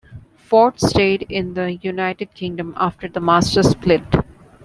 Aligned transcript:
Ford 0.35 0.79
stayed 0.79 1.27
in 1.29 1.53
the 1.53 1.75
United 1.75 2.33
Kingdom 2.33 2.73
after 2.75 3.07
the 3.07 3.19
Masters 3.19 3.69
split. 3.69 4.01